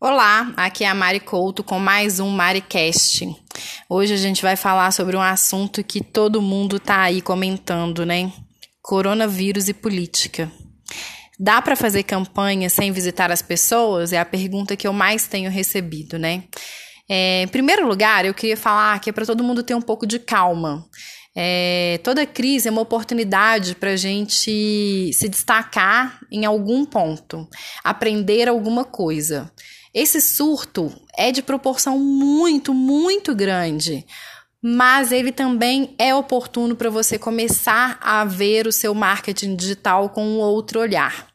[0.00, 3.34] Olá, aqui é a Mari Couto com mais um MariCast.
[3.90, 8.32] Hoje a gente vai falar sobre um assunto que todo mundo tá aí comentando, né?
[8.80, 10.52] Coronavírus e política.
[11.36, 14.12] Dá para fazer campanha sem visitar as pessoas?
[14.12, 16.44] É a pergunta que eu mais tenho recebido, né?
[17.10, 20.06] É, em primeiro lugar, eu queria falar que é para todo mundo ter um pouco
[20.06, 20.86] de calma.
[21.36, 27.48] É, toda crise é uma oportunidade para a gente se destacar em algum ponto,
[27.82, 29.50] aprender alguma coisa.
[30.00, 34.06] Esse surto é de proporção muito, muito grande,
[34.62, 40.24] mas ele também é oportuno para você começar a ver o seu marketing digital com
[40.24, 41.27] um outro olhar.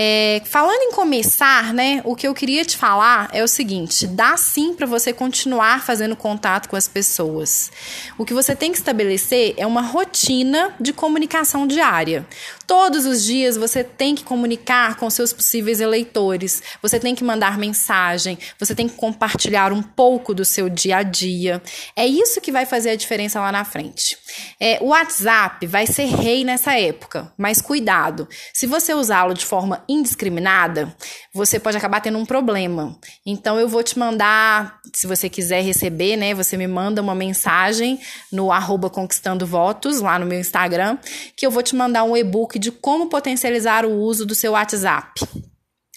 [0.00, 4.36] É, falando em começar, né, o que eu queria te falar é o seguinte: dá
[4.36, 7.72] sim para você continuar fazendo contato com as pessoas.
[8.16, 12.24] O que você tem que estabelecer é uma rotina de comunicação diária.
[12.64, 17.58] Todos os dias você tem que comunicar com seus possíveis eleitores, você tem que mandar
[17.58, 21.60] mensagem, você tem que compartilhar um pouco do seu dia a dia.
[21.96, 24.16] É isso que vai fazer a diferença lá na frente.
[24.60, 29.82] É, o WhatsApp vai ser rei nessa época, mas cuidado, se você usá-lo de forma
[29.88, 30.94] indiscriminada,
[31.32, 32.96] você pode acabar tendo um problema.
[33.24, 36.34] Então eu vou te mandar, se você quiser receber, né?
[36.34, 37.98] Você me manda uma mensagem
[38.30, 40.98] no arroba conquistando votos lá no meu Instagram,
[41.36, 45.47] que eu vou te mandar um e-book de como potencializar o uso do seu WhatsApp.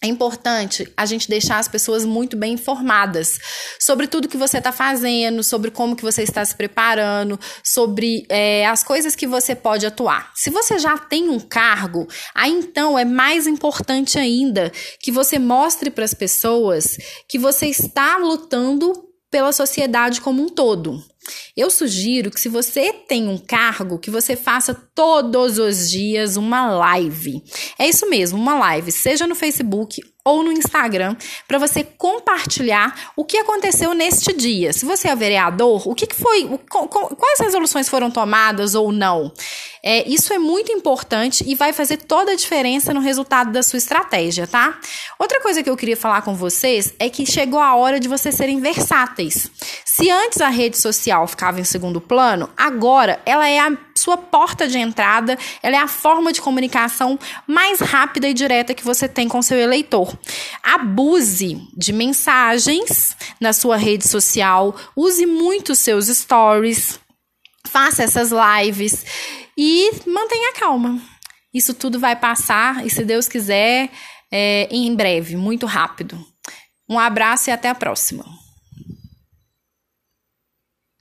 [0.04, 3.38] É importante a gente deixar as pessoas muito bem informadas
[3.80, 8.66] sobre tudo que você está fazendo, sobre como que você está se preparando, sobre é,
[8.66, 10.32] as coisas que você pode atuar.
[10.34, 15.92] Se você já tem um cargo, aí então é mais importante ainda que você mostre
[15.92, 16.98] para as pessoas
[17.30, 18.92] que você está lutando
[19.30, 21.00] pela sociedade como um todo.
[21.56, 26.70] Eu sugiro que se você tem um cargo, que você faça todos os dias uma
[26.72, 27.44] live.
[27.78, 31.16] É isso mesmo, uma live, seja no Facebook ou no Instagram
[31.48, 34.72] para você compartilhar o que aconteceu neste dia.
[34.72, 39.32] Se você é vereador, o que, que foi, quais resoluções foram tomadas ou não.
[39.84, 43.78] É, isso é muito importante e vai fazer toda a diferença no resultado da sua
[43.78, 44.80] estratégia, tá?
[45.18, 48.36] Outra coisa que eu queria falar com vocês é que chegou a hora de vocês
[48.36, 49.50] serem versáteis.
[50.02, 54.68] Se antes a rede social ficava em segundo plano, agora ela é a sua porta
[54.68, 59.28] de entrada, ela é a forma de comunicação mais rápida e direta que você tem
[59.28, 60.12] com seu eleitor.
[60.64, 67.00] Abuse de mensagens na sua rede social, use muito seus stories,
[67.68, 69.06] faça essas lives
[69.56, 71.00] e mantenha calma.
[71.54, 73.92] Isso tudo vai passar e, se Deus quiser,
[74.32, 76.18] é, em breve, muito rápido.
[76.90, 78.26] Um abraço e até a próxima.